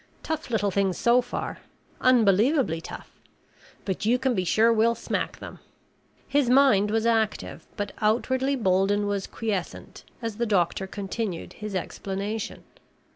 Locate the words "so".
0.97-1.21